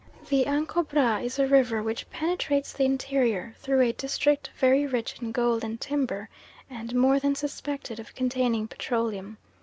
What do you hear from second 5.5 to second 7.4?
and timber and more than